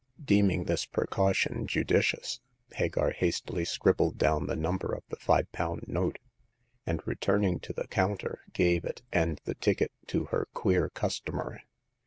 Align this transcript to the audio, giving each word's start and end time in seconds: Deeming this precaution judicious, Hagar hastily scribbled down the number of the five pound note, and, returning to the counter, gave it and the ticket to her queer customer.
Deeming 0.19 0.63
this 0.63 0.83
precaution 0.83 1.67
judicious, 1.67 2.39
Hagar 2.73 3.11
hastily 3.11 3.63
scribbled 3.63 4.17
down 4.17 4.47
the 4.47 4.55
number 4.55 4.91
of 4.95 5.03
the 5.09 5.15
five 5.17 5.51
pound 5.51 5.83
note, 5.85 6.17
and, 6.87 7.05
returning 7.05 7.59
to 7.59 7.71
the 7.71 7.85
counter, 7.87 8.39
gave 8.51 8.83
it 8.83 9.03
and 9.13 9.39
the 9.43 9.53
ticket 9.53 9.91
to 10.07 10.25
her 10.31 10.47
queer 10.55 10.89
customer. 10.89 11.61